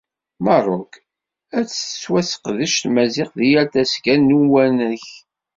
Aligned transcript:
Merruk, 0.43 0.93
ad 1.57 1.65
tettwaseqdec 1.67 2.73
Tmaziɣt 2.81 3.33
deg 3.39 3.47
yal 3.51 3.67
tasga 3.73 4.15
n 4.15 4.35
uwanek. 4.39 5.07